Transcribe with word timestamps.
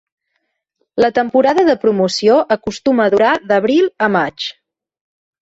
La 1.03 1.09
temporada 1.19 1.65
de 1.67 1.75
promoció 1.83 2.39
acostuma 2.57 3.07
a 3.07 3.13
durar 3.17 3.35
d'abril 3.53 3.93
a 4.09 4.11
maig. 4.19 4.51